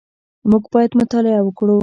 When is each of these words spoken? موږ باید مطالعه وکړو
موږ 0.49 0.63
باید 0.73 0.91
مطالعه 1.01 1.39
وکړو 1.43 1.77